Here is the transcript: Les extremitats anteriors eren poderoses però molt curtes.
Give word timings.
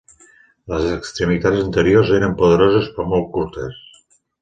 Les 0.73 0.87
extremitats 0.93 1.61
anteriors 1.67 2.17
eren 2.21 2.35
poderoses 2.43 2.91
però 2.99 3.09
molt 3.15 3.33
curtes. 3.39 3.83